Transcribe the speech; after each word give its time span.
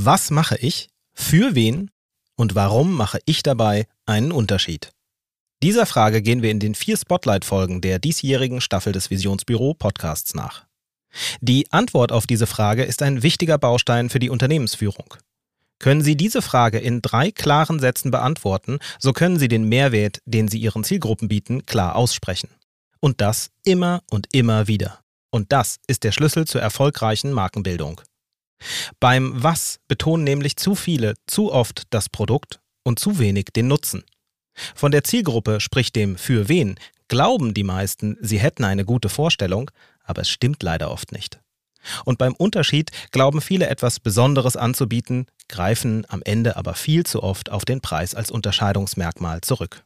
Was 0.00 0.30
mache 0.30 0.56
ich? 0.56 0.90
Für 1.12 1.56
wen? 1.56 1.90
Und 2.36 2.54
warum 2.54 2.94
mache 2.94 3.18
ich 3.24 3.42
dabei 3.42 3.88
einen 4.06 4.30
Unterschied? 4.30 4.92
Dieser 5.60 5.86
Frage 5.86 6.22
gehen 6.22 6.40
wir 6.40 6.52
in 6.52 6.60
den 6.60 6.76
vier 6.76 6.96
Spotlight-Folgen 6.96 7.80
der 7.80 7.98
diesjährigen 7.98 8.60
Staffel 8.60 8.92
des 8.92 9.10
Visionsbüro 9.10 9.74
Podcasts 9.74 10.34
nach. 10.34 10.66
Die 11.40 11.66
Antwort 11.72 12.12
auf 12.12 12.28
diese 12.28 12.46
Frage 12.46 12.84
ist 12.84 13.02
ein 13.02 13.24
wichtiger 13.24 13.58
Baustein 13.58 14.08
für 14.08 14.20
die 14.20 14.30
Unternehmensführung. 14.30 15.14
Können 15.80 16.02
Sie 16.02 16.16
diese 16.16 16.42
Frage 16.42 16.78
in 16.78 17.02
drei 17.02 17.32
klaren 17.32 17.80
Sätzen 17.80 18.12
beantworten, 18.12 18.78
so 19.00 19.12
können 19.12 19.40
Sie 19.40 19.48
den 19.48 19.68
Mehrwert, 19.68 20.20
den 20.26 20.46
Sie 20.46 20.60
Ihren 20.60 20.84
Zielgruppen 20.84 21.26
bieten, 21.26 21.66
klar 21.66 21.96
aussprechen. 21.96 22.50
Und 23.00 23.20
das 23.20 23.50
immer 23.64 24.04
und 24.08 24.28
immer 24.30 24.68
wieder. 24.68 25.00
Und 25.30 25.50
das 25.50 25.78
ist 25.88 26.04
der 26.04 26.12
Schlüssel 26.12 26.46
zur 26.46 26.60
erfolgreichen 26.60 27.32
Markenbildung. 27.32 28.00
Beim 29.00 29.32
Was 29.34 29.80
betonen 29.88 30.24
nämlich 30.24 30.56
zu 30.56 30.74
viele 30.74 31.14
zu 31.26 31.52
oft 31.52 31.82
das 31.90 32.08
Produkt 32.08 32.60
und 32.82 32.98
zu 32.98 33.18
wenig 33.18 33.46
den 33.54 33.68
Nutzen. 33.68 34.04
Von 34.74 34.90
der 34.90 35.04
Zielgruppe, 35.04 35.60
sprich 35.60 35.92
dem 35.92 36.16
Für 36.16 36.48
wen, 36.48 36.76
glauben 37.08 37.54
die 37.54 37.64
meisten, 37.64 38.16
sie 38.20 38.40
hätten 38.40 38.64
eine 38.64 38.84
gute 38.84 39.08
Vorstellung, 39.08 39.70
aber 40.02 40.22
es 40.22 40.28
stimmt 40.30 40.62
leider 40.62 40.90
oft 40.90 41.12
nicht. 41.12 41.40
Und 42.04 42.18
beim 42.18 42.34
Unterschied 42.34 42.90
glauben 43.12 43.40
viele 43.40 43.68
etwas 43.68 44.00
Besonderes 44.00 44.56
anzubieten, 44.56 45.26
greifen 45.48 46.04
am 46.08 46.22
Ende 46.24 46.56
aber 46.56 46.74
viel 46.74 47.04
zu 47.04 47.22
oft 47.22 47.50
auf 47.50 47.64
den 47.64 47.80
Preis 47.80 48.14
als 48.14 48.30
Unterscheidungsmerkmal 48.30 49.40
zurück. 49.40 49.84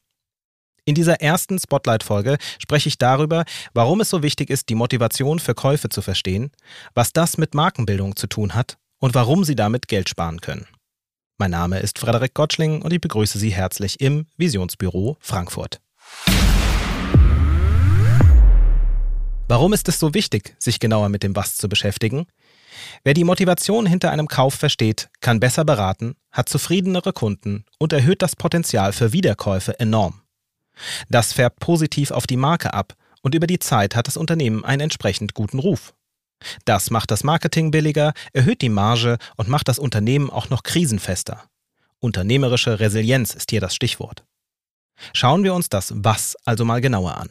In 0.85 0.97
dieser 0.97 1.21
ersten 1.21 1.61
Spotlight-Folge 1.61 2.39
spreche 2.59 2.89
ich 2.89 2.99
darüber, 2.99 3.45
warum 3.73 4.01
es 4.01 4.11
so 4.11 4.25
wichtig 4.25 4.51
ist, 4.51 4.69
die 4.69 4.75
Motivation 4.75 5.39
für 5.39 5.55
Käufe 5.55 5.89
zu 5.89 6.03
verstehen, 6.03 6.51
was 6.93 7.13
das 7.13 7.39
mit 7.39 7.55
Markenbildung 7.55 8.17
zu 8.17 8.27
tun 8.27 8.55
hat 8.55 8.79
und 8.99 9.15
warum 9.15 9.45
Sie 9.45 9.55
damit 9.55 9.87
Geld 9.87 10.09
sparen 10.09 10.41
können. 10.41 10.67
Mein 11.39 11.53
Name 11.53 11.79
ist 11.79 12.01
Frederik 12.01 12.35
Gottschling 12.35 12.83
und 12.83 12.93
ich 12.93 13.01
begrüße 13.01 13.39
Sie 13.39 13.51
herzlich 13.51 14.01
im 14.01 14.27
Visionsbüro 14.37 15.17
Frankfurt. 15.21 15.81
Warum 19.47 19.73
ist 19.75 19.89
es 19.89 20.01
so 20.01 20.15
wichtig, 20.15 20.57
sich 20.59 20.81
genauer 20.81 21.11
mit 21.11 21.23
dem 21.23 21.37
Was 21.37 21.59
zu 21.59 21.69
beschäftigen? 21.69 22.27
Wer 23.05 23.15
die 23.15 23.25
Motivation 23.25 23.87
hinter 23.87 24.11
einem 24.11 24.27
Kauf 24.27 24.55
versteht, 24.55 25.11
kann 25.21 25.39
besser 25.39 25.65
beraten, 25.65 26.17
hat 26.33 26.49
zufriedenere 26.49 27.13
Kunden 27.13 27.67
und 27.79 27.93
erhöht 27.93 28.23
das 28.23 28.35
Potenzial 28.35 28.93
für 28.93 29.13
Wiederkäufe 29.13 29.79
enorm. 29.79 30.22
Das 31.09 31.33
färbt 31.33 31.61
positiv 31.61 32.11
auf 32.11 32.27
die 32.27 32.37
Marke 32.37 32.75
ab 32.75 32.95
und 33.23 33.35
über 33.35 33.47
die 33.47 33.59
Zeit 33.59 33.95
hat 33.95 34.07
das 34.07 34.17
Unternehmen 34.17 34.65
einen 34.65 34.83
entsprechend 34.83 35.35
guten 35.35 35.59
Ruf. 35.59 35.95
Das 36.65 36.91
macht 36.91 37.11
das 37.11 37.25
Marketing 37.25 37.71
billiger, 37.71 38.13
erhöht 38.33 38.63
die 38.63 38.69
Marge 38.69 39.19
und 39.37 39.49
macht 39.49 39.69
das 39.69 39.79
Unternehmen 39.79 40.31
auch 40.31 40.51
noch 40.51 40.63
krisenfester. 40.63 41.45
Unternehmerische 42.01 42.81
Resilienz 42.81 43.35
ist 43.35 43.51
hier 43.51 43.61
das 43.61 43.75
Stichwort. 43.75 44.25
Schauen 45.13 45.45
wir 45.45 45.55
uns 45.55 45.69
das 45.69 45.93
Was 45.97 46.37
also 46.45 46.65
mal 46.65 46.81
genauer 46.81 47.17
an. 47.17 47.31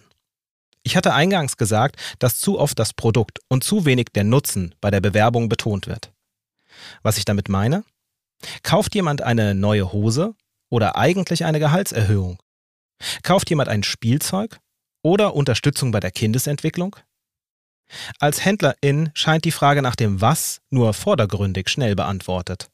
Ich 0.83 0.95
hatte 0.95 1.13
eingangs 1.13 1.57
gesagt, 1.57 1.97
dass 2.19 2.39
zu 2.39 2.57
oft 2.57 2.79
das 2.79 2.93
Produkt 2.93 3.39
und 3.49 3.63
zu 3.63 3.85
wenig 3.85 4.07
der 4.15 4.23
Nutzen 4.23 4.73
bei 4.81 4.89
der 4.89 5.01
Bewerbung 5.01 5.47
betont 5.47 5.87
wird. 5.87 6.11
Was 7.03 7.17
ich 7.17 7.25
damit 7.25 7.49
meine? 7.49 7.83
Kauft 8.63 8.95
jemand 8.95 9.21
eine 9.21 9.53
neue 9.53 9.91
Hose 9.91 10.33
oder 10.69 10.95
eigentlich 10.95 11.45
eine 11.45 11.59
Gehaltserhöhung? 11.59 12.39
Kauft 13.23 13.49
jemand 13.49 13.69
ein 13.69 13.83
Spielzeug 13.83 14.59
oder 15.03 15.35
Unterstützung 15.35 15.91
bei 15.91 15.99
der 15.99 16.11
Kindesentwicklung? 16.11 16.95
Als 18.19 18.45
Händlerin 18.45 19.11
scheint 19.13 19.45
die 19.45 19.51
Frage 19.51 19.81
nach 19.81 19.95
dem 19.95 20.21
Was 20.21 20.61
nur 20.69 20.93
vordergründig 20.93 21.69
schnell 21.69 21.95
beantwortet. 21.95 22.69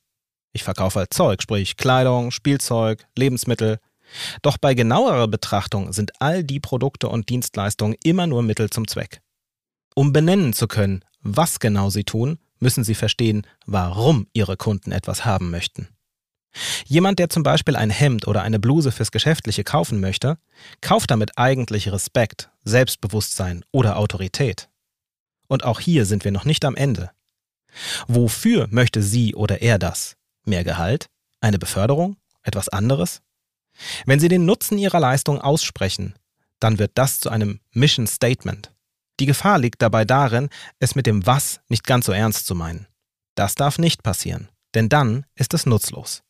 Ich 0.54 0.64
verkaufe 0.64 1.00
halt 1.00 1.14
Zeug, 1.14 1.42
sprich 1.42 1.78
Kleidung, 1.78 2.32
Spielzeug, 2.32 3.06
Lebensmittel. 3.16 3.80
Doch 4.42 4.58
bei 4.58 4.74
genauerer 4.74 5.28
Betrachtung 5.28 5.92
sind 5.94 6.22
all 6.22 6.44
die 6.44 6.60
Produkte 6.60 7.10
und 7.10 7.30
Dienstleistungen 7.30 7.96
immer 8.04 8.28
nur 8.28 8.42
Mittel 8.42 8.70
zum 8.70 8.88
Zweck. 8.88 9.22
Um 9.96 10.14
benennen 10.14 10.54
zu 10.54 10.68
können, 10.68 11.04
was 11.22 11.60
genau 11.60 11.90
sie 11.90 12.04
tun, 12.04 12.40
müssen 12.60 12.84
sie 12.84 12.96
verstehen, 12.96 13.46
warum 13.66 14.28
ihre 14.34 14.58
Kunden 14.58 14.92
etwas 14.92 15.26
haben 15.26 15.52
möchten. 15.52 15.88
Jemand, 16.86 17.20
der 17.20 17.30
zum 17.30 17.44
Beispiel 17.44 17.76
ein 17.76 17.90
Hemd 17.90 18.28
oder 18.28 18.42
eine 18.42 18.60
Bluse 18.60 18.92
fürs 18.92 19.12
Geschäftliche 19.12 19.64
kaufen 19.64 20.00
möchte, 20.00 20.38
kauft 20.82 21.12
damit 21.12 21.38
eigentlich 21.38 21.92
Respekt, 21.92 22.50
Selbstbewusstsein 22.64 23.64
oder 23.72 23.98
Autorität. 23.98 24.70
Und 25.48 25.64
auch 25.64 25.80
hier 25.80 26.06
sind 26.06 26.24
wir 26.24 26.32
noch 26.32 26.46
nicht 26.46 26.66
am 26.66 26.76
Ende. 26.76 27.12
Wofür 28.08 28.68
möchte 28.70 29.04
sie 29.04 29.36
oder 29.36 29.62
er 29.62 29.80
das? 29.80 30.16
Mehr 30.46 30.64
Gehalt? 30.64 31.10
Eine 31.42 31.60
Beförderung? 31.60 32.18
Etwas 32.44 32.70
anderes? 32.70 33.22
Wenn 34.06 34.20
Sie 34.20 34.28
den 34.28 34.46
Nutzen 34.46 34.78
Ihrer 34.78 35.00
Leistung 35.00 35.40
aussprechen, 35.40 36.16
dann 36.60 36.80
wird 36.80 36.92
das 36.96 37.20
zu 37.20 37.30
einem 37.30 37.60
Mission 37.72 38.08
Statement. 38.08 38.72
Die 39.20 39.26
Gefahr 39.26 39.60
liegt 39.60 39.82
dabei 39.82 40.06
darin, 40.06 40.50
es 40.80 40.96
mit 40.96 41.06
dem 41.06 41.26
Was 41.26 41.60
nicht 41.70 41.84
ganz 41.84 42.06
so 42.06 42.12
ernst 42.12 42.48
zu 42.48 42.56
meinen. 42.56 42.88
Das 43.36 43.56
darf 43.56 43.78
nicht 43.78 44.04
passieren, 44.04 44.50
denn 44.74 44.90
dann 44.90 45.26
ist 45.36 45.54
es 45.54 45.66
nutzlos. 45.66 46.24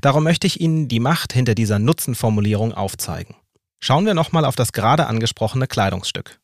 Darum 0.00 0.24
möchte 0.24 0.46
ich 0.46 0.60
Ihnen 0.60 0.88
die 0.88 1.00
Macht 1.00 1.32
hinter 1.32 1.54
dieser 1.54 1.78
Nutzenformulierung 1.78 2.72
aufzeigen. 2.72 3.36
Schauen 3.80 4.06
wir 4.06 4.14
nochmal 4.14 4.44
auf 4.44 4.56
das 4.56 4.72
gerade 4.72 5.06
angesprochene 5.06 5.66
Kleidungsstück. 5.66 6.40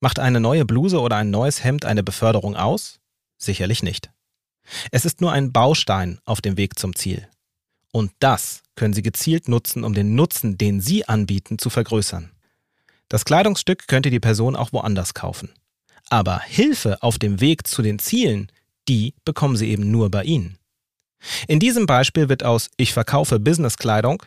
Macht 0.00 0.18
eine 0.18 0.40
neue 0.40 0.64
Bluse 0.64 1.00
oder 1.00 1.16
ein 1.16 1.30
neues 1.30 1.64
Hemd 1.64 1.84
eine 1.84 2.02
Beförderung 2.02 2.56
aus? 2.56 3.00
Sicherlich 3.38 3.82
nicht. 3.82 4.10
Es 4.90 5.04
ist 5.04 5.20
nur 5.20 5.32
ein 5.32 5.52
Baustein 5.52 6.20
auf 6.24 6.40
dem 6.40 6.56
Weg 6.56 6.78
zum 6.78 6.94
Ziel. 6.94 7.26
Und 7.90 8.12
das 8.20 8.62
können 8.76 8.94
Sie 8.94 9.02
gezielt 9.02 9.48
nutzen, 9.48 9.82
um 9.82 9.94
den 9.94 10.14
Nutzen, 10.14 10.58
den 10.58 10.80
Sie 10.80 11.08
anbieten, 11.08 11.58
zu 11.58 11.70
vergrößern. 11.70 12.30
Das 13.08 13.24
Kleidungsstück 13.24 13.88
könnte 13.88 14.10
die 14.10 14.20
Person 14.20 14.54
auch 14.54 14.72
woanders 14.72 15.14
kaufen. 15.14 15.50
Aber 16.10 16.40
Hilfe 16.40 17.02
auf 17.02 17.18
dem 17.18 17.40
Weg 17.40 17.66
zu 17.66 17.82
den 17.82 17.98
Zielen, 17.98 18.52
die 18.88 19.14
bekommen 19.24 19.56
Sie 19.56 19.68
eben 19.70 19.90
nur 19.90 20.10
bei 20.10 20.24
Ihnen. 20.24 20.58
In 21.46 21.60
diesem 21.60 21.86
Beispiel 21.86 22.28
wird 22.28 22.44
aus 22.44 22.70
Ich 22.76 22.92
verkaufe 22.92 23.40
Businesskleidung 23.40 24.22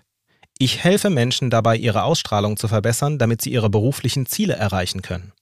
ich 0.62 0.84
helfe 0.84 1.09
Menschen 1.09 1.50
dabei, 1.50 1.75
ihre 1.75 2.03
Ausstrahlung 2.03 2.56
zu 2.56 2.68
verbessern, 2.68 3.18
damit 3.18 3.41
sie 3.41 3.52
ihre 3.52 3.72
beruflichen 3.72 4.28
Ziele 4.28 4.53
erreichen 4.53 5.01
können. 5.01 5.34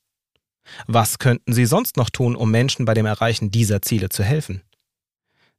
Was 0.87 1.19
könnten 1.19 1.51
Sie 1.51 1.65
sonst 1.65 1.97
noch 1.97 2.09
tun, 2.09 2.37
um 2.37 2.49
Menschen 2.51 2.85
bei 2.85 2.93
dem 2.93 3.05
Erreichen 3.05 3.51
dieser 3.51 3.81
Ziele 3.81 4.07
zu 4.07 4.23
helfen? 4.23 4.61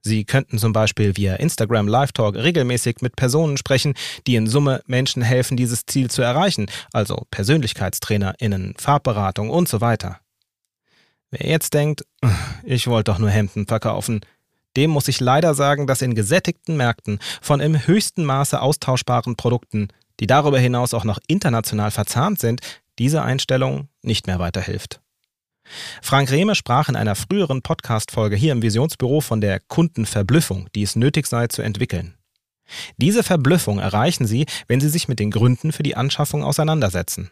Sie 0.00 0.25
könnten 0.25 0.56
zum 0.56 0.73
Beispiel 0.73 1.15
via 1.19 1.34
Instagram 1.34 1.89
Live 1.89 2.12
Talk 2.12 2.37
regelmäßig 2.37 3.03
mit 3.03 3.17
Personen 3.17 3.59
sprechen, 3.59 3.93
die 4.27 4.37
in 4.37 4.47
Summe 4.47 4.81
Menschen 4.87 5.21
helfen, 5.21 5.59
dieses 5.59 5.84
Ziel 5.84 6.11
zu 6.11 6.23
erreichen, 6.23 6.71
also 6.95 7.27
PersönlichkeitstrainerInnen, 7.31 8.77
Farbberatung 8.79 9.50
und 9.50 9.69
so 9.69 9.83
weiter. 9.83 10.21
Wer 11.31 11.50
jetzt 11.50 11.75
denkt, 11.75 12.06
ich 12.65 12.87
wollte 12.87 13.12
doch 13.12 13.19
nur 13.19 13.29
Hemden 13.29 13.67
verkaufen, 13.67 14.23
dem 14.76 14.91
muss 14.91 15.08
ich 15.08 15.20
leider 15.20 15.54
sagen, 15.54 15.86
dass 15.86 16.03
in 16.03 16.14
gesättigten 16.14 16.76
Märkten 16.76 17.19
von 17.41 17.60
im 17.60 17.86
höchsten 17.86 18.25
Maße 18.25 18.60
austauschbaren 18.60 19.36
Produkten, 19.36 19.88
die 20.20 20.26
darüber 20.26 20.58
hinaus 20.58 20.94
auch 20.94 21.04
noch 21.04 21.19
international 21.26 21.91
verzahnt 21.91 22.38
sind, 22.38 22.60
diese 22.98 23.22
Einstellung 23.22 23.88
nicht 24.03 24.26
mehr 24.26 24.38
weiterhilft. 24.38 25.00
Frank 26.03 26.31
Rehme 26.31 26.54
sprach 26.54 26.88
in 26.88 26.97
einer 26.97 27.14
früheren 27.14 27.62
Podcast-Folge 27.62 28.36
hier 28.36 28.53
im 28.53 28.62
Visionsbüro 28.62 29.20
von 29.20 29.41
der 29.41 29.60
Kundenverblüffung, 29.60 30.69
die 30.75 30.82
es 30.82 30.97
nötig 30.97 31.26
sei 31.26 31.47
zu 31.47 31.62
entwickeln. 31.62 32.14
Diese 32.97 33.22
Verblüffung 33.22 33.78
erreichen 33.78 34.26
Sie, 34.26 34.47
wenn 34.69 34.81
Sie 34.81 34.88
sich 34.88 35.08
mit 35.08 35.19
den 35.19 35.31
Gründen 35.31 35.72
für 35.72 35.82
die 35.82 35.97
Anschaffung 35.97 36.44
auseinandersetzen. 36.44 37.31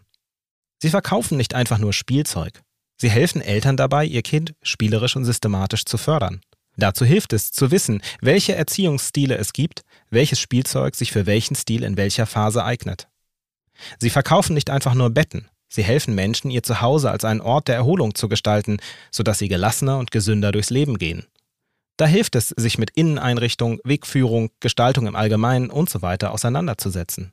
Sie 0.80 0.90
verkaufen 0.90 1.36
nicht 1.36 1.54
einfach 1.54 1.78
nur 1.78 1.92
Spielzeug. 1.92 2.62
Sie 2.96 3.10
helfen 3.10 3.40
Eltern 3.40 3.76
dabei, 3.76 4.04
ihr 4.04 4.22
Kind 4.22 4.54
spielerisch 4.62 5.16
und 5.16 5.24
systematisch 5.24 5.84
zu 5.84 5.98
fördern. 5.98 6.40
Dazu 6.78 7.04
hilft 7.04 7.32
es, 7.32 7.50
zu 7.50 7.72
wissen, 7.72 8.00
welche 8.20 8.54
Erziehungsstile 8.54 9.36
es 9.36 9.52
gibt, 9.52 9.82
welches 10.10 10.38
Spielzeug 10.40 10.94
sich 10.94 11.10
für 11.10 11.26
welchen 11.26 11.56
Stil 11.56 11.82
in 11.82 11.96
welcher 11.96 12.24
Phase 12.24 12.64
eignet. 12.64 13.08
Sie 13.98 14.10
verkaufen 14.10 14.54
nicht 14.54 14.70
einfach 14.70 14.94
nur 14.94 15.10
Betten, 15.10 15.48
sie 15.68 15.82
helfen 15.82 16.14
Menschen, 16.14 16.52
ihr 16.52 16.62
Zuhause 16.62 17.10
als 17.10 17.24
einen 17.24 17.40
Ort 17.40 17.66
der 17.66 17.74
Erholung 17.74 18.14
zu 18.14 18.28
gestalten, 18.28 18.78
sodass 19.10 19.38
sie 19.38 19.48
gelassener 19.48 19.98
und 19.98 20.12
gesünder 20.12 20.52
durchs 20.52 20.70
Leben 20.70 20.98
gehen. 20.98 21.26
Da 21.96 22.06
hilft 22.06 22.36
es, 22.36 22.50
sich 22.50 22.78
mit 22.78 22.90
Inneneinrichtung, 22.90 23.80
Wegführung, 23.82 24.50
Gestaltung 24.60 25.08
im 25.08 25.16
Allgemeinen 25.16 25.72
usw. 25.72 26.16
So 26.20 26.28
auseinanderzusetzen. 26.28 27.32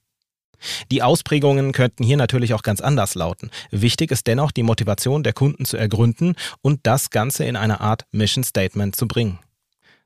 Die 0.92 1.04
Ausprägungen 1.04 1.72
könnten 1.72 2.04
hier 2.04 2.18
natürlich 2.18 2.54
auch 2.54 2.64
ganz 2.64 2.82
anders 2.82 3.16
lauten. 3.16 3.52
Wichtig 3.72 4.12
ist 4.12 4.28
dennoch, 4.28 4.52
die 4.52 4.64
Motivation 4.64 5.24
der 5.24 5.34
Kunden 5.34 5.66
zu 5.66 5.78
ergründen 5.78 6.36
und 6.62 6.82
das 6.84 7.10
Ganze 7.10 7.46
in 7.46 7.56
eine 7.56 7.82
Art 7.82 8.06
Mission 8.12 8.44
Statement 8.44 8.96
zu 8.96 9.08
bringen. 9.08 9.40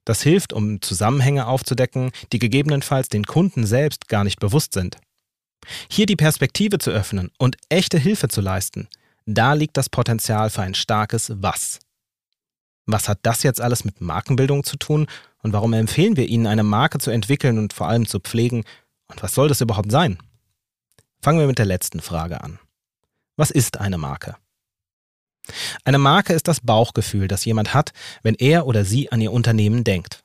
Das 0.05 0.21
hilft, 0.21 0.53
um 0.53 0.81
Zusammenhänge 0.81 1.47
aufzudecken, 1.47 2.11
die 2.31 2.39
gegebenenfalls 2.39 3.09
den 3.09 3.25
Kunden 3.25 3.65
selbst 3.65 4.07
gar 4.07 4.23
nicht 4.23 4.39
bewusst 4.39 4.73
sind. 4.73 4.97
Hier 5.89 6.05
die 6.05 6.15
Perspektive 6.15 6.79
zu 6.79 6.89
öffnen 6.89 7.31
und 7.37 7.57
echte 7.69 7.97
Hilfe 7.97 8.27
zu 8.27 8.41
leisten, 8.41 8.87
da 9.25 9.53
liegt 9.53 9.77
das 9.77 9.89
Potenzial 9.89 10.49
für 10.49 10.61
ein 10.61 10.73
starkes 10.73 11.31
Was. 11.35 11.79
Was 12.87 13.07
hat 13.07 13.19
das 13.21 13.43
jetzt 13.43 13.61
alles 13.61 13.85
mit 13.85 14.01
Markenbildung 14.01 14.63
zu 14.63 14.77
tun 14.77 15.05
Und 15.41 15.53
warum 15.53 15.73
empfehlen 15.73 16.17
wir 16.17 16.27
Ihnen, 16.27 16.47
eine 16.47 16.63
Marke 16.63 16.97
zu 16.97 17.11
entwickeln 17.11 17.57
und 17.57 17.73
vor 17.73 17.87
allem 17.87 18.05
zu 18.05 18.19
pflegen? 18.19 18.63
Und 19.07 19.23
was 19.23 19.33
soll 19.33 19.47
das 19.47 19.61
überhaupt 19.61 19.91
sein? 19.91 20.17
Fangen 21.21 21.39
wir 21.39 21.47
mit 21.47 21.59
der 21.59 21.65
letzten 21.65 21.99
Frage 21.99 22.41
an. 22.41 22.59
Was 23.35 23.51
ist 23.51 23.77
eine 23.77 23.97
Marke? 23.97 24.37
Eine 25.83 25.97
Marke 25.97 26.33
ist 26.33 26.47
das 26.47 26.61
Bauchgefühl, 26.61 27.27
das 27.27 27.45
jemand 27.45 27.73
hat, 27.73 27.91
wenn 28.23 28.35
er 28.35 28.67
oder 28.67 28.85
sie 28.85 29.11
an 29.11 29.19
ihr 29.19 29.31
Unternehmen 29.31 29.83
denkt. 29.83 30.23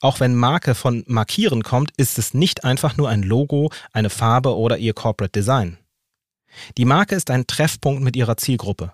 Auch 0.00 0.20
wenn 0.20 0.34
Marke 0.34 0.74
von 0.74 1.04
Markieren 1.06 1.62
kommt, 1.62 1.90
ist 1.96 2.18
es 2.18 2.34
nicht 2.34 2.64
einfach 2.64 2.96
nur 2.96 3.08
ein 3.08 3.22
Logo, 3.22 3.70
eine 3.92 4.10
Farbe 4.10 4.56
oder 4.56 4.78
ihr 4.78 4.92
Corporate 4.92 5.32
Design. 5.32 5.78
Die 6.76 6.84
Marke 6.84 7.14
ist 7.14 7.30
ein 7.30 7.46
Treffpunkt 7.46 8.02
mit 8.02 8.14
ihrer 8.14 8.36
Zielgruppe. 8.36 8.92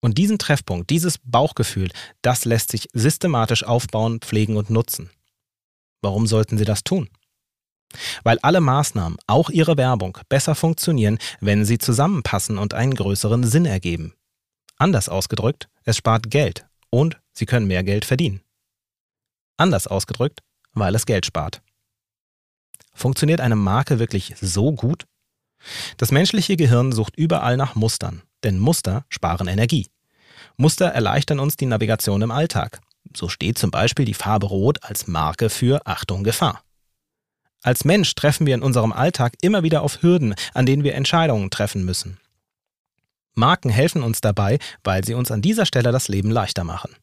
Und 0.00 0.16
diesen 0.16 0.38
Treffpunkt, 0.38 0.90
dieses 0.90 1.18
Bauchgefühl, 1.18 1.90
das 2.22 2.44
lässt 2.44 2.70
sich 2.70 2.88
systematisch 2.92 3.64
aufbauen, 3.64 4.20
pflegen 4.20 4.56
und 4.56 4.70
nutzen. 4.70 5.10
Warum 6.02 6.26
sollten 6.26 6.56
Sie 6.56 6.64
das 6.64 6.84
tun? 6.84 7.08
Weil 8.22 8.38
alle 8.40 8.60
Maßnahmen, 8.60 9.18
auch 9.26 9.50
Ihre 9.50 9.76
Werbung, 9.76 10.18
besser 10.28 10.54
funktionieren, 10.54 11.18
wenn 11.40 11.64
sie 11.64 11.78
zusammenpassen 11.78 12.58
und 12.58 12.74
einen 12.74 12.94
größeren 12.94 13.44
Sinn 13.44 13.64
ergeben. 13.64 14.14
Anders 14.76 15.08
ausgedrückt, 15.08 15.68
es 15.84 15.96
spart 15.96 16.30
Geld 16.30 16.66
und 16.90 17.18
Sie 17.32 17.46
können 17.46 17.66
mehr 17.66 17.84
Geld 17.84 18.04
verdienen. 18.04 18.42
Anders 19.56 19.86
ausgedrückt, 19.86 20.40
weil 20.72 20.94
es 20.94 21.06
Geld 21.06 21.24
spart. 21.24 21.62
Funktioniert 22.94 23.40
eine 23.40 23.56
Marke 23.56 23.98
wirklich 23.98 24.34
so 24.40 24.72
gut? 24.72 25.06
Das 25.96 26.10
menschliche 26.10 26.56
Gehirn 26.56 26.92
sucht 26.92 27.16
überall 27.16 27.56
nach 27.56 27.74
Mustern, 27.74 28.22
denn 28.44 28.58
Muster 28.58 29.04
sparen 29.08 29.48
Energie. 29.48 29.86
Muster 30.56 30.86
erleichtern 30.86 31.40
uns 31.40 31.56
die 31.56 31.66
Navigation 31.66 32.22
im 32.22 32.30
Alltag. 32.30 32.80
So 33.16 33.28
steht 33.28 33.58
zum 33.58 33.70
Beispiel 33.70 34.04
die 34.04 34.14
Farbe 34.14 34.46
Rot 34.46 34.82
als 34.82 35.06
Marke 35.06 35.50
für 35.50 35.86
Achtung 35.86 36.24
Gefahr. 36.24 36.62
Als 37.62 37.84
Mensch 37.84 38.14
treffen 38.14 38.46
wir 38.46 38.54
in 38.54 38.62
unserem 38.62 38.92
Alltag 38.92 39.34
immer 39.42 39.62
wieder 39.62 39.82
auf 39.82 40.02
Hürden, 40.02 40.34
an 40.54 40.66
denen 40.66 40.84
wir 40.84 40.94
Entscheidungen 40.94 41.50
treffen 41.50 41.84
müssen. 41.84 42.18
Marken 43.34 43.70
helfen 43.70 44.02
uns 44.02 44.20
dabei, 44.20 44.58
weil 44.82 45.04
sie 45.04 45.14
uns 45.14 45.30
an 45.30 45.42
dieser 45.42 45.66
Stelle 45.66 45.92
das 45.92 46.08
Leben 46.08 46.30
leichter 46.30 46.64
machen. 46.64 46.94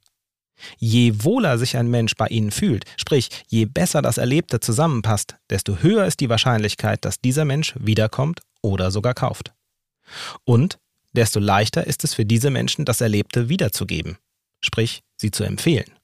Je 0.78 1.24
wohler 1.24 1.57
sich 1.57 1.78
ein 1.78 1.90
Mensch 1.90 2.16
bei 2.16 2.28
ihnen 2.28 2.52
fühlt, 2.52 2.86
sprich 2.98 3.30
je 3.48 3.66
besser 3.66 4.02
das 4.02 4.18
Erlebte 4.18 4.60
zusammenpasst, 4.60 5.36
desto 5.50 5.78
höher 5.78 6.06
ist 6.06 6.19
die 6.19 6.30
Wahrscheinlichkeit, 6.30 7.04
dass 7.04 7.19
dieser 7.19 7.46
Mensch 7.46 7.74
wiederkommt 7.78 8.42
oder 8.62 8.92
sogar 8.92 9.13
kauft. 9.13 9.54
Und 10.44 10.78
desto 11.13 11.40
leichter 11.40 11.88
ist 11.88 12.04
es 12.04 12.13
für 12.13 12.25
diese 12.25 12.50
Menschen, 12.50 12.86
das 12.86 13.02
Erlebte 13.02 13.50
wiederzugeben, 13.50 14.18
sprich 14.62 15.04
sie 15.18 15.31
zu 15.31 15.44
empfehlen. 15.44 15.94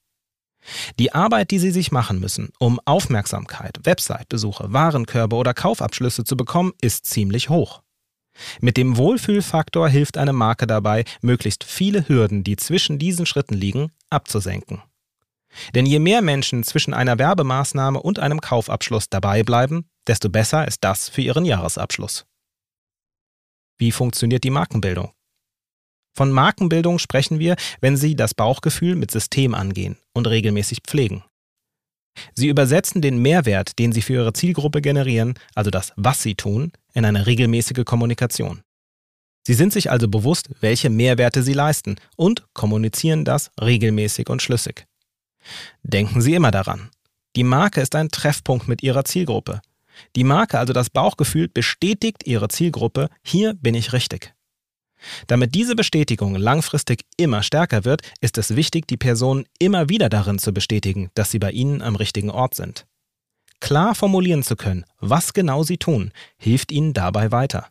Die 0.99 1.13
Arbeit, 1.13 1.51
die 1.51 1.59
sie 1.59 1.71
sich 1.71 1.91
machen 1.91 2.19
müssen, 2.19 2.49
um 2.59 2.79
Aufmerksamkeit, 2.85 3.79
Website-Besuche, 3.83 4.71
Warenkörbe 4.71 5.35
oder 5.35 5.53
Kaufabschlüsse 5.53 6.23
zu 6.23 6.37
bekommen, 6.37 6.73
ist 6.81 7.05
ziemlich 7.05 7.49
hoch. 7.49 7.81
Mit 8.59 8.77
dem 8.77 8.97
Wohlfühlfaktor 8.97 9.89
hilft 9.89 10.17
eine 10.17 10.33
Marke 10.33 10.67
dabei, 10.67 11.03
möglichst 11.21 11.63
viele 11.63 12.07
Hürden, 12.07 12.43
die 12.43 12.55
zwischen 12.55 12.97
diesen 12.97 13.25
Schritten 13.25 13.55
liegen, 13.55 13.91
abzusenken. 14.09 14.81
Denn 15.75 15.85
je 15.85 15.99
mehr 15.99 16.21
Menschen 16.21 16.63
zwischen 16.63 16.93
einer 16.93 17.19
Werbemaßnahme 17.19 18.01
und 18.01 18.19
einem 18.19 18.39
Kaufabschluss 18.39 19.09
dabei 19.09 19.43
bleiben, 19.43 19.89
desto 20.07 20.29
besser 20.29 20.67
ist 20.67 20.83
das 20.83 21.09
für 21.09 21.21
ihren 21.21 21.45
Jahresabschluss. 21.45 22.25
Wie 23.77 23.91
funktioniert 23.91 24.43
die 24.43 24.49
Markenbildung? 24.49 25.11
Von 26.13 26.31
Markenbildung 26.31 26.99
sprechen 26.99 27.39
wir, 27.39 27.55
wenn 27.79 27.97
Sie 27.97 28.15
das 28.15 28.33
Bauchgefühl 28.33 28.95
mit 28.95 29.11
System 29.11 29.55
angehen 29.55 29.97
und 30.13 30.27
regelmäßig 30.27 30.79
pflegen. 30.85 31.23
Sie 32.33 32.47
übersetzen 32.47 33.01
den 33.01 33.21
Mehrwert, 33.21 33.79
den 33.79 33.93
Sie 33.93 34.01
für 34.01 34.13
Ihre 34.13 34.33
Zielgruppe 34.33 34.81
generieren, 34.81 35.35
also 35.55 35.71
das, 35.71 35.93
was 35.95 36.21
Sie 36.21 36.35
tun, 36.35 36.71
in 36.93 37.05
eine 37.05 37.25
regelmäßige 37.25 37.85
Kommunikation. 37.85 38.61
Sie 39.47 39.53
sind 39.53 39.73
sich 39.73 39.89
also 39.89 40.07
bewusst, 40.07 40.49
welche 40.59 40.89
Mehrwerte 40.89 41.41
Sie 41.41 41.53
leisten 41.53 41.95
und 42.15 42.45
kommunizieren 42.53 43.25
das 43.25 43.49
regelmäßig 43.59 44.29
und 44.29 44.41
schlüssig. 44.41 44.85
Denken 45.83 46.21
Sie 46.21 46.35
immer 46.35 46.51
daran. 46.51 46.91
Die 47.35 47.43
Marke 47.43 47.81
ist 47.81 47.95
ein 47.95 48.09
Treffpunkt 48.09 48.67
mit 48.67 48.83
Ihrer 48.83 49.05
Zielgruppe. 49.05 49.61
Die 50.15 50.23
Marke, 50.23 50.59
also 50.59 50.73
das 50.73 50.89
Bauchgefühl, 50.89 51.47
bestätigt 51.47 52.25
Ihre 52.25 52.49
Zielgruppe, 52.49 53.09
hier 53.23 53.53
bin 53.53 53.73
ich 53.73 53.93
richtig. 53.93 54.33
Damit 55.27 55.55
diese 55.55 55.75
Bestätigung 55.75 56.35
langfristig 56.35 57.05
immer 57.17 57.43
stärker 57.43 57.85
wird, 57.85 58.01
ist 58.21 58.37
es 58.37 58.55
wichtig, 58.55 58.87
die 58.87 58.97
Personen 58.97 59.45
immer 59.59 59.89
wieder 59.89 60.09
darin 60.09 60.39
zu 60.39 60.53
bestätigen, 60.53 61.09
dass 61.15 61.31
sie 61.31 61.39
bei 61.39 61.51
Ihnen 61.51 61.81
am 61.81 61.95
richtigen 61.95 62.29
Ort 62.29 62.55
sind. 62.55 62.85
Klar 63.59 63.93
formulieren 63.95 64.43
zu 64.43 64.55
können, 64.55 64.85
was 64.99 65.33
genau 65.33 65.63
Sie 65.63 65.77
tun, 65.77 66.11
hilft 66.37 66.71
Ihnen 66.71 66.93
dabei 66.93 67.31
weiter. 67.31 67.69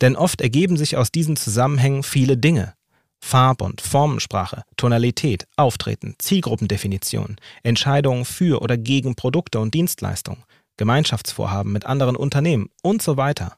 Denn 0.00 0.16
oft 0.16 0.40
ergeben 0.40 0.76
sich 0.76 0.96
aus 0.96 1.10
diesen 1.10 1.36
Zusammenhängen 1.36 2.02
viele 2.02 2.36
Dinge. 2.36 2.74
Farb- 3.20 3.62
und 3.62 3.80
Formensprache, 3.80 4.64
Tonalität, 4.76 5.46
Auftreten, 5.56 6.16
Zielgruppendefinition, 6.18 7.36
Entscheidungen 7.62 8.24
für 8.24 8.60
oder 8.60 8.76
gegen 8.76 9.14
Produkte 9.14 9.60
und 9.60 9.74
Dienstleistungen, 9.74 10.44
Gemeinschaftsvorhaben 10.76 11.72
mit 11.72 11.86
anderen 11.86 12.16
Unternehmen 12.16 12.68
und 12.82 13.00
so 13.00 13.16
weiter. 13.16 13.56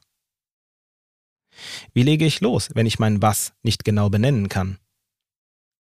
Wie 1.93 2.03
lege 2.03 2.25
ich 2.25 2.41
los, 2.41 2.69
wenn 2.73 2.85
ich 2.85 2.99
mein 2.99 3.21
Was 3.21 3.53
nicht 3.63 3.83
genau 3.83 4.09
benennen 4.09 4.49
kann? 4.49 4.79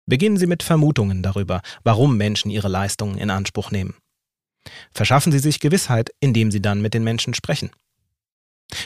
Beginnen 0.07 0.37
Sie 0.37 0.47
mit 0.47 0.63
Vermutungen 0.63 1.23
darüber, 1.23 1.63
warum 1.83 2.17
Menschen 2.17 2.51
ihre 2.51 2.69
Leistungen 2.69 3.19
in 3.19 3.31
Anspruch 3.31 3.71
nehmen. 3.71 3.97
Verschaffen 4.93 5.33
Sie 5.33 5.41
sich 5.41 5.61
Gewissheit, 5.61 6.11
indem 6.21 6.51
Sie 6.51 6.63
dann 6.63 6.81
mit 6.81 6.95
den 6.95 7.05
Menschen 7.05 7.35
sprechen. 7.35 7.71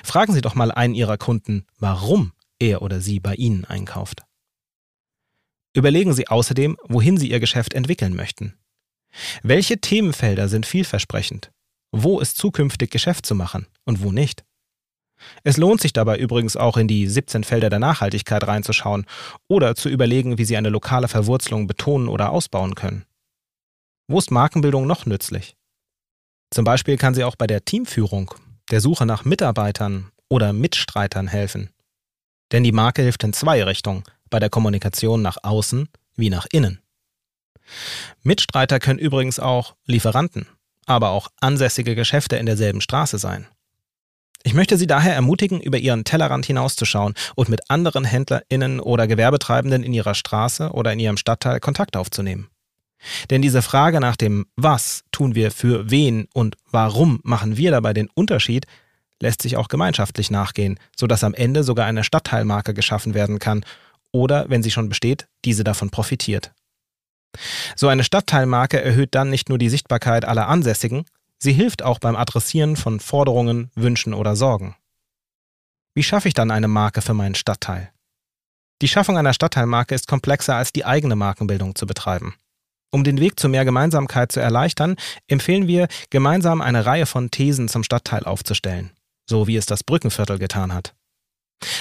Fragen 0.02 0.32
Sie 0.32 0.40
doch 0.40 0.54
mal 0.54 0.72
einen 0.72 0.94
Ihrer 0.94 1.18
Kunden, 1.18 1.66
warum 1.78 2.32
er 2.58 2.82
oder 2.82 3.00
sie 3.00 3.20
bei 3.20 3.34
Ihnen 3.34 3.64
einkauft. 3.64 4.24
Überlegen 5.74 6.12
Sie 6.12 6.28
außerdem, 6.28 6.76
wohin 6.88 7.16
Sie 7.16 7.30
Ihr 7.30 7.40
Geschäft 7.40 7.74
entwickeln 7.74 8.14
möchten. 8.14 8.58
Welche 9.42 9.80
Themenfelder 9.80 10.48
sind 10.48 10.66
vielversprechend? 10.66 11.50
Wo 11.92 12.20
ist 12.20 12.36
zukünftig 12.36 12.90
Geschäft 12.90 13.26
zu 13.26 13.34
machen 13.34 13.66
und 13.84 14.02
wo 14.02 14.12
nicht? 14.12 14.44
Es 15.44 15.56
lohnt 15.56 15.80
sich 15.80 15.92
dabei 15.92 16.18
übrigens 16.18 16.56
auch 16.56 16.76
in 16.76 16.88
die 16.88 17.06
17 17.06 17.44
Felder 17.44 17.70
der 17.70 17.78
Nachhaltigkeit 17.78 18.46
reinzuschauen 18.46 19.06
oder 19.48 19.74
zu 19.74 19.88
überlegen, 19.88 20.38
wie 20.38 20.44
Sie 20.44 20.56
eine 20.56 20.70
lokale 20.70 21.08
Verwurzelung 21.08 21.66
betonen 21.66 22.08
oder 22.08 22.30
ausbauen 22.30 22.74
können. 22.74 23.04
Wo 24.08 24.18
ist 24.18 24.30
Markenbildung 24.30 24.86
noch 24.86 25.06
nützlich? 25.06 25.56
Zum 26.50 26.64
Beispiel 26.64 26.96
kann 26.96 27.14
sie 27.14 27.22
auch 27.22 27.36
bei 27.36 27.46
der 27.46 27.64
Teamführung, 27.64 28.34
der 28.70 28.80
Suche 28.80 29.06
nach 29.06 29.24
Mitarbeitern 29.24 30.10
oder 30.28 30.52
Mitstreitern 30.52 31.28
helfen. 31.28 31.70
Denn 32.50 32.64
die 32.64 32.72
Marke 32.72 33.02
hilft 33.02 33.22
in 33.22 33.32
zwei 33.32 33.62
Richtungen, 33.62 34.02
bei 34.28 34.40
der 34.40 34.50
Kommunikation 34.50 35.22
nach 35.22 35.38
außen 35.42 35.88
wie 36.16 36.30
nach 36.30 36.46
innen. 36.50 36.80
Mitstreiter 38.22 38.80
können 38.80 38.98
übrigens 38.98 39.38
auch 39.38 39.76
Lieferanten, 39.86 40.48
aber 40.86 41.10
auch 41.10 41.28
ansässige 41.40 41.94
Geschäfte 41.94 42.36
in 42.36 42.46
derselben 42.46 42.80
Straße 42.80 43.18
sein. 43.18 43.46
Ich 44.42 44.54
möchte 44.54 44.76
Sie 44.78 44.86
daher 44.86 45.14
ermutigen, 45.14 45.60
über 45.60 45.78
Ihren 45.78 46.04
Tellerrand 46.04 46.46
hinauszuschauen 46.46 47.14
und 47.34 47.48
mit 47.48 47.70
anderen 47.70 48.04
HändlerInnen 48.04 48.80
oder 48.80 49.06
Gewerbetreibenden 49.06 49.82
in 49.82 49.92
Ihrer 49.92 50.14
Straße 50.14 50.70
oder 50.70 50.92
in 50.92 50.98
Ihrem 50.98 51.18
Stadtteil 51.18 51.60
Kontakt 51.60 51.96
aufzunehmen. 51.96 52.48
Denn 53.30 53.42
diese 53.42 53.62
Frage 53.62 54.00
nach 54.00 54.16
dem 54.16 54.46
Was 54.56 55.04
tun 55.12 55.34
wir 55.34 55.50
für 55.50 55.90
wen 55.90 56.26
und 56.32 56.56
warum 56.70 57.20
machen 57.22 57.56
wir 57.56 57.70
dabei 57.70 57.92
den 57.92 58.08
Unterschied, 58.14 58.66
lässt 59.20 59.42
sich 59.42 59.56
auch 59.56 59.68
gemeinschaftlich 59.68 60.30
nachgehen, 60.30 60.78
sodass 60.96 61.24
am 61.24 61.34
Ende 61.34 61.62
sogar 61.62 61.86
eine 61.86 62.04
Stadtteilmarke 62.04 62.74
geschaffen 62.74 63.14
werden 63.14 63.38
kann 63.38 63.64
oder, 64.12 64.48
wenn 64.48 64.62
sie 64.62 64.70
schon 64.70 64.88
besteht, 64.88 65.28
diese 65.44 65.64
davon 65.64 65.90
profitiert. 65.90 66.52
So 67.76 67.88
eine 67.88 68.04
Stadtteilmarke 68.04 68.82
erhöht 68.82 69.14
dann 69.14 69.30
nicht 69.30 69.48
nur 69.48 69.58
die 69.58 69.68
Sichtbarkeit 69.68 70.24
aller 70.24 70.48
Ansässigen, 70.48 71.04
Sie 71.42 71.52
hilft 71.52 71.82
auch 71.82 71.98
beim 71.98 72.16
Adressieren 72.16 72.76
von 72.76 73.00
Forderungen, 73.00 73.70
Wünschen 73.74 74.12
oder 74.12 74.36
Sorgen. 74.36 74.76
Wie 75.94 76.02
schaffe 76.02 76.28
ich 76.28 76.34
dann 76.34 76.50
eine 76.50 76.68
Marke 76.68 77.00
für 77.00 77.14
meinen 77.14 77.34
Stadtteil? 77.34 77.90
Die 78.82 78.88
Schaffung 78.88 79.16
einer 79.16 79.32
Stadtteilmarke 79.32 79.94
ist 79.94 80.06
komplexer 80.06 80.56
als 80.56 80.72
die 80.72 80.84
eigene 80.84 81.16
Markenbildung 81.16 81.74
zu 81.74 81.86
betreiben. 81.86 82.34
Um 82.90 83.04
den 83.04 83.20
Weg 83.20 83.40
zu 83.40 83.48
mehr 83.48 83.64
Gemeinsamkeit 83.64 84.32
zu 84.32 84.40
erleichtern, 84.40 84.96
empfehlen 85.28 85.66
wir, 85.66 85.88
gemeinsam 86.10 86.60
eine 86.60 86.84
Reihe 86.84 87.06
von 87.06 87.30
Thesen 87.30 87.68
zum 87.68 87.84
Stadtteil 87.84 88.24
aufzustellen, 88.24 88.90
so 89.28 89.46
wie 89.46 89.56
es 89.56 89.66
das 89.66 89.84
Brückenviertel 89.84 90.38
getan 90.38 90.74
hat. 90.74 90.94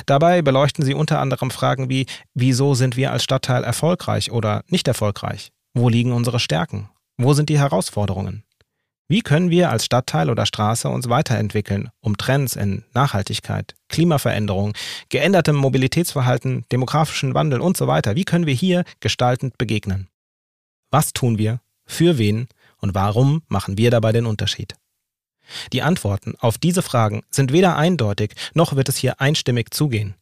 Dabei 0.05 0.41
beleuchten 0.41 0.85
sie 0.85 0.93
unter 0.93 1.19
anderem 1.19 1.51
Fragen 1.51 1.89
wie, 1.89 2.05
wieso 2.33 2.75
sind 2.75 2.95
wir 2.95 3.11
als 3.11 3.23
Stadtteil 3.23 3.63
erfolgreich 3.63 4.31
oder 4.31 4.63
nicht 4.67 4.87
erfolgreich? 4.87 5.51
Wo 5.73 5.89
liegen 5.89 6.11
unsere 6.11 6.39
Stärken? 6.39 6.89
Wo 7.17 7.33
sind 7.33 7.49
die 7.49 7.59
Herausforderungen? 7.59 8.43
Wie 9.11 9.21
können 9.21 9.49
wir 9.49 9.71
als 9.71 9.85
Stadtteil 9.85 10.29
oder 10.29 10.45
Straße 10.45 10.87
uns 10.87 11.09
weiterentwickeln, 11.09 11.89
um 11.99 12.15
Trends 12.15 12.55
in 12.55 12.83
Nachhaltigkeit, 12.93 13.73
Klimaveränderung, 13.87 14.73
geändertem 15.09 15.55
Mobilitätsverhalten, 15.55 16.65
demografischen 16.71 17.33
Wandel 17.33 17.59
und 17.59 17.75
so 17.75 17.87
weiter, 17.87 18.15
wie 18.15 18.23
können 18.23 18.45
wir 18.45 18.53
hier 18.53 18.83
gestaltend 18.99 19.57
begegnen? 19.57 20.09
Was 20.91 21.11
tun 21.11 21.39
wir? 21.39 21.59
Für 21.87 22.19
wen? 22.19 22.49
Und 22.77 22.93
warum 22.93 23.41
machen 23.47 23.79
wir 23.79 23.89
dabei 23.89 24.11
den 24.11 24.27
Unterschied? 24.27 24.75
Die 25.73 25.81
Antworten 25.81 26.35
auf 26.37 26.59
diese 26.59 26.83
Fragen 26.83 27.23
sind 27.31 27.51
weder 27.51 27.75
eindeutig, 27.75 28.35
noch 28.53 28.75
wird 28.75 28.89
es 28.89 28.97
hier 28.97 29.19
einstimmig 29.19 29.73
zugehen. 29.73 30.13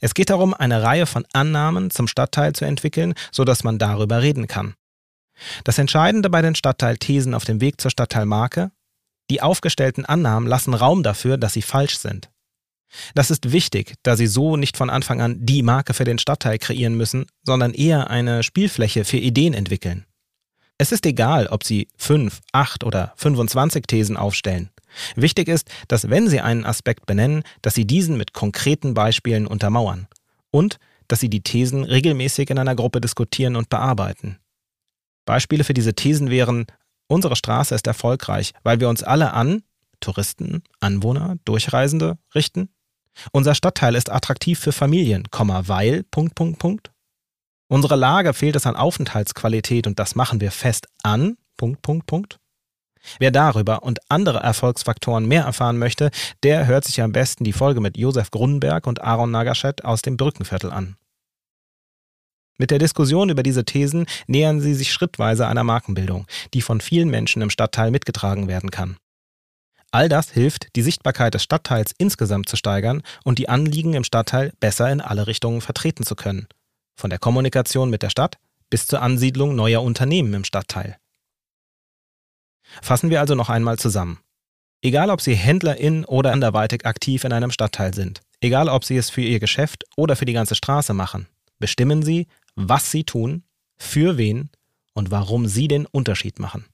Es 0.00 0.14
geht 0.14 0.30
darum, 0.30 0.54
eine 0.54 0.84
Reihe 0.84 1.06
von 1.06 1.26
Annahmen 1.32 1.90
zum 1.90 2.06
Stadtteil 2.06 2.52
zu 2.52 2.64
entwickeln, 2.64 3.14
sodass 3.32 3.64
man 3.64 3.78
darüber 3.78 4.22
reden 4.22 4.46
kann. 4.46 4.74
Das 5.64 5.78
Entscheidende 5.78 6.30
bei 6.30 6.42
den 6.42 6.54
Stadtteilthesen 6.54 7.34
auf 7.34 7.44
dem 7.44 7.60
Weg 7.60 7.80
zur 7.80 7.90
Stadtteilmarke? 7.90 8.70
Die 9.30 9.42
aufgestellten 9.42 10.04
Annahmen 10.04 10.48
lassen 10.48 10.74
Raum 10.74 11.02
dafür, 11.02 11.38
dass 11.38 11.54
sie 11.54 11.62
falsch 11.62 11.98
sind. 11.98 12.30
Das 13.14 13.30
ist 13.30 13.52
wichtig, 13.52 13.94
da 14.02 14.16
sie 14.16 14.26
so 14.26 14.56
nicht 14.56 14.76
von 14.76 14.90
Anfang 14.90 15.20
an 15.20 15.44
die 15.44 15.62
Marke 15.62 15.94
für 15.94 16.04
den 16.04 16.18
Stadtteil 16.18 16.58
kreieren 16.58 16.94
müssen, 16.94 17.26
sondern 17.42 17.74
eher 17.74 18.10
eine 18.10 18.42
Spielfläche 18.42 19.04
für 19.04 19.16
Ideen 19.16 19.54
entwickeln. 19.54 20.04
Es 20.78 20.92
ist 20.92 21.06
egal, 21.06 21.46
ob 21.48 21.64
sie 21.64 21.88
5, 21.96 22.40
8 22.52 22.84
oder 22.84 23.12
25 23.16 23.86
Thesen 23.86 24.16
aufstellen. 24.16 24.70
Wichtig 25.16 25.48
ist, 25.48 25.68
dass 25.88 26.10
wenn 26.10 26.28
sie 26.28 26.40
einen 26.40 26.64
Aspekt 26.64 27.06
benennen, 27.06 27.42
dass 27.62 27.74
sie 27.74 27.86
diesen 27.86 28.16
mit 28.16 28.32
konkreten 28.32 28.94
Beispielen 28.94 29.46
untermauern 29.46 30.08
und 30.50 30.78
dass 31.08 31.20
sie 31.20 31.28
die 31.28 31.42
Thesen 31.42 31.84
regelmäßig 31.84 32.50
in 32.50 32.58
einer 32.58 32.74
Gruppe 32.74 33.00
diskutieren 33.00 33.56
und 33.56 33.68
bearbeiten. 33.68 34.38
Beispiele 35.24 35.64
für 35.64 35.74
diese 35.74 35.94
Thesen 35.94 36.30
wären, 36.30 36.66
unsere 37.06 37.36
Straße 37.36 37.74
ist 37.74 37.86
erfolgreich, 37.86 38.52
weil 38.62 38.80
wir 38.80 38.88
uns 38.88 39.02
alle 39.02 39.32
an 39.32 39.62
Touristen, 40.00 40.62
Anwohner, 40.80 41.36
Durchreisende 41.44 42.18
richten. 42.34 42.68
Unser 43.32 43.54
Stadtteil 43.54 43.94
ist 43.94 44.10
attraktiv 44.10 44.58
für 44.58 44.72
Familien, 44.72 45.24
weil 45.30 46.02
Punkt, 46.04 46.34
Punkt, 46.34 46.58
Punkt. 46.58 46.90
Unsere 47.68 47.96
Lage 47.96 48.34
fehlt 48.34 48.56
es 48.56 48.66
an 48.66 48.76
Aufenthaltsqualität 48.76 49.86
und 49.86 49.98
das 49.98 50.14
machen 50.14 50.40
wir 50.40 50.50
fest 50.50 50.86
an 51.02 51.36
Punkt, 51.56 51.82
Punkt, 51.82 52.06
Punkt. 52.06 52.38
Wer 53.18 53.30
darüber 53.30 53.82
und 53.82 54.00
andere 54.08 54.40
Erfolgsfaktoren 54.40 55.26
mehr 55.26 55.44
erfahren 55.44 55.78
möchte, 55.78 56.10
der 56.42 56.66
hört 56.66 56.84
sich 56.84 57.00
am 57.02 57.12
besten 57.12 57.44
die 57.44 57.52
Folge 57.52 57.80
mit 57.80 57.96
Josef 57.96 58.30
Grunberg 58.30 58.86
und 58.86 59.02
Aaron 59.02 59.30
Nagaschet 59.30 59.84
aus 59.84 60.02
dem 60.02 60.16
Brückenviertel 60.16 60.70
an. 60.70 60.96
Mit 62.56 62.70
der 62.70 62.78
Diskussion 62.78 63.30
über 63.30 63.42
diese 63.42 63.64
Thesen 63.64 64.06
nähern 64.26 64.60
sie 64.60 64.74
sich 64.74 64.92
schrittweise 64.92 65.46
einer 65.46 65.64
Markenbildung, 65.64 66.26
die 66.54 66.62
von 66.62 66.80
vielen 66.80 67.08
Menschen 67.08 67.42
im 67.42 67.50
Stadtteil 67.50 67.90
mitgetragen 67.90 68.46
werden 68.46 68.70
kann. 68.70 68.96
All 69.90 70.08
das 70.08 70.30
hilft, 70.30 70.74
die 70.74 70.82
Sichtbarkeit 70.82 71.34
des 71.34 71.42
Stadtteils 71.42 71.94
insgesamt 71.98 72.48
zu 72.48 72.56
steigern 72.56 73.02
und 73.24 73.38
die 73.38 73.48
Anliegen 73.48 73.94
im 73.94 74.04
Stadtteil 74.04 74.52
besser 74.58 74.90
in 74.90 75.00
alle 75.00 75.26
Richtungen 75.26 75.60
vertreten 75.60 76.04
zu 76.04 76.16
können. 76.16 76.48
Von 76.96 77.10
der 77.10 77.18
Kommunikation 77.18 77.90
mit 77.90 78.02
der 78.02 78.10
Stadt 78.10 78.38
bis 78.70 78.86
zur 78.86 79.02
Ansiedlung 79.02 79.54
neuer 79.54 79.82
Unternehmen 79.82 80.34
im 80.34 80.44
Stadtteil. 80.44 80.96
Fassen 82.82 83.10
wir 83.10 83.20
also 83.20 83.34
noch 83.34 83.50
einmal 83.50 83.78
zusammen. 83.78 84.18
Egal, 84.82 85.10
ob 85.10 85.20
Sie 85.20 85.34
HändlerInnen 85.34 86.04
oder 86.04 86.32
anderweitig 86.32 86.84
aktiv 86.86 87.24
in 87.24 87.32
einem 87.32 87.50
Stadtteil 87.50 87.94
sind, 87.94 88.20
egal, 88.40 88.68
ob 88.68 88.84
Sie 88.84 88.96
es 88.96 89.10
für 89.10 89.22
Ihr 89.22 89.38
Geschäft 89.38 89.84
oder 89.96 90.16
für 90.16 90.24
die 90.24 90.32
ganze 90.32 90.54
Straße 90.54 90.92
machen, 90.92 91.28
bestimmen 91.58 92.02
Sie, 92.02 92.26
was 92.56 92.90
Sie 92.90 93.04
tun, 93.04 93.44
für 93.76 94.16
wen 94.16 94.50
und 94.92 95.10
warum 95.10 95.46
Sie 95.46 95.68
den 95.68 95.86
Unterschied 95.86 96.38
machen. 96.38 96.66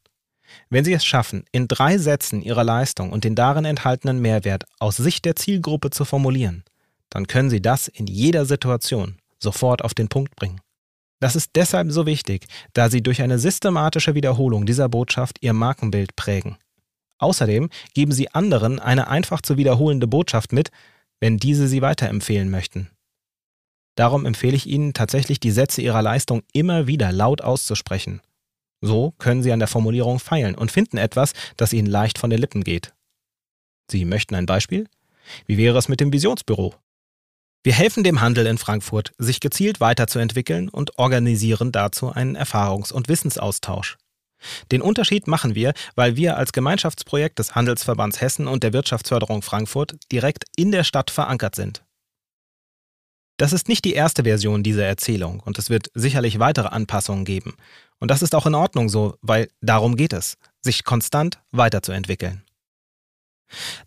Wenn 0.69 0.85
Sie 0.85 0.93
es 0.93 1.05
schaffen, 1.05 1.45
in 1.53 1.69
drei 1.69 1.99
Sätzen 1.99 2.43
Ihre 2.43 2.65
Leistung 2.65 3.11
und 3.13 3.25
den 3.25 3.35
darin 3.35 3.65
enthaltenen 3.65 4.21
Mehrwert 4.21 4.65
aus 4.79 4.97
Sicht 4.97 5.25
der 5.25 5.37
Zielgruppe 5.37 5.91
zu 5.91 6.05
formulieren, 6.05 6.65
dann 7.09 7.27
können 7.27 7.51
Sie 7.51 7.63
das 7.63 7.89
in 7.89 8.07
jeder 8.07 8.45
Situation 8.45 9.17
sofort 9.39 9.83
auf 9.83 9.95
den 9.95 10.09
Punkt 10.09 10.37
bringen. 10.37 10.61
Das 11.21 11.37
ist 11.37 11.51
deshalb 11.55 11.93
so 11.93 12.07
wichtig, 12.07 12.47
da 12.73 12.89
sie 12.89 13.03
durch 13.03 13.21
eine 13.23 13.39
systematische 13.39 14.15
Wiederholung 14.15 14.65
dieser 14.65 14.89
Botschaft 14.89 15.37
ihr 15.43 15.53
Markenbild 15.53 16.17
prägen. 16.17 16.57
Außerdem 17.19 17.69
geben 17.95 18.13
sie 18.13 18.31
anderen 18.31 18.79
eine 18.81 19.09
einfach 19.09 19.43
zu 19.43 19.59
wiederholende 19.59 20.07
Botschaft 20.07 20.53
mit, 20.53 20.71
wenn 21.21 21.37
diese 21.37 21.69
sie 21.69 21.83
weiterempfehlen 21.83 22.51
möchten. 22.51 22.89
Darum 24.01 24.25
empfehle 24.25 24.57
ich 24.57 24.67
Ihnen 24.67 24.95
tatsächlich 24.95 25.41
die 25.41 25.51
Sätze 25.51 25.83
Ihrer 25.83 26.01
Leistung 26.01 26.43
immer 26.55 26.87
wieder 26.87 27.13
laut 27.13 27.43
auszusprechen. 27.43 28.23
So 28.81 29.13
können 29.19 29.43
Sie 29.43 29.53
an 29.53 29.59
der 29.59 29.69
Formulierung 29.69 30.21
feilen 30.21 30.55
und 30.55 30.73
finden 30.73 30.97
etwas, 30.97 31.35
das 31.59 31.75
Ihnen 31.75 31.87
leicht 31.87 32.17
von 32.17 32.31
den 32.31 32.39
Lippen 32.39 32.65
geht. 32.65 32.95
Sie 33.91 34.07
möchten 34.07 34.35
ein 34.37 34.47
Beispiel? 34.47 34.89
Wie 35.45 35.59
wäre 35.59 35.77
es 35.77 35.91
mit 35.91 36.01
dem 36.01 36.15
Visionsbüro? 36.15 36.75
Wir 37.63 37.75
helfen 37.75 38.03
dem 38.03 38.23
Handel 38.23 38.47
in 38.47 38.57
Frankfurt, 38.57 39.13
sich 39.19 39.39
gezielt 39.39 39.81
weiterzuentwickeln 39.81 40.71
und 40.71 40.99
organisieren 40.99 41.71
dazu 41.71 42.11
einen 42.11 42.39
Erfahrungs- 42.39 42.95
und 42.95 43.09
Wissensaustausch. 43.09 43.99
Den 44.73 44.81
Unterschied 44.81 45.27
machen 45.27 45.55
wir, 45.55 45.75
weil 45.95 46.17
wir 46.17 46.39
als 46.39 46.53
Gemeinschaftsprojekt 46.53 47.39
des 47.39 47.55
Handelsverbands 47.55 48.23
Hessen 48.23 48.49
und 48.49 48.63
der 48.63 48.73
Wirtschaftsförderung 48.73 49.43
Frankfurt 49.43 49.97
direkt 50.11 50.47
in 50.57 50.73
der 50.73 50.85
Stadt 50.85 51.11
verankert 51.11 51.55
sind. 51.55 51.83
Das 53.41 53.55
ist 53.55 53.71
nicht 53.71 53.87
die 53.87 53.95
erste 53.95 54.25
Version 54.25 54.63
dieser 54.63 54.85
Erzählung 54.85 55.41
und 55.41 55.59
es 55.59 55.71
wird 55.71 55.91
sicherlich 55.95 56.41
weitere 56.41 56.69
Anpassungen 56.69 57.25
geben. 57.25 57.55
Und 57.99 58.11
das 58.11 58.21
ist 58.21 58.35
auch 58.35 58.45
in 58.45 58.55
Ordnung 58.55 58.91
so, 58.91 59.17
weil 59.23 59.49
darum 59.63 59.97
geht 59.97 60.13
es, 60.13 60.37
sich 60.61 60.85
konstant 60.85 61.41
weiterzuentwickeln. 61.51 62.43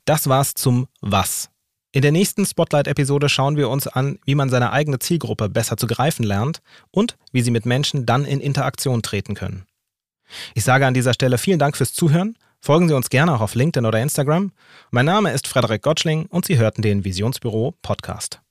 Das 0.05 0.27
war's 0.27 0.55
zum 0.55 0.87
Was. 1.01 1.51
In 1.91 2.01
der 2.01 2.11
nächsten 2.11 2.47
Spotlight-Episode 2.47 3.29
schauen 3.29 3.55
wir 3.55 3.69
uns 3.69 3.85
an, 3.85 4.17
wie 4.25 4.33
man 4.33 4.49
seine 4.49 4.71
eigene 4.71 4.97
Zielgruppe 4.97 5.49
besser 5.49 5.77
zu 5.77 5.85
greifen 5.85 6.23
lernt 6.23 6.63
und 6.89 7.15
wie 7.31 7.43
sie 7.43 7.51
mit 7.51 7.67
Menschen 7.67 8.07
dann 8.07 8.25
in 8.25 8.39
Interaktion 8.39 9.03
treten 9.03 9.35
können. 9.35 9.67
Ich 10.55 10.63
sage 10.63 10.87
an 10.87 10.95
dieser 10.95 11.13
Stelle 11.13 11.37
vielen 11.37 11.59
Dank 11.59 11.77
fürs 11.77 11.93
Zuhören. 11.93 12.39
Folgen 12.59 12.87
Sie 12.87 12.95
uns 12.95 13.11
gerne 13.11 13.35
auch 13.35 13.41
auf 13.41 13.53
LinkedIn 13.53 13.85
oder 13.85 14.01
Instagram. 14.01 14.51
Mein 14.89 15.05
Name 15.05 15.31
ist 15.31 15.47
Frederik 15.47 15.83
Gottschling 15.83 16.25
und 16.25 16.45
Sie 16.45 16.57
hörten 16.57 16.81
den 16.81 17.05
Visionsbüro 17.05 17.75
Podcast. 17.83 18.42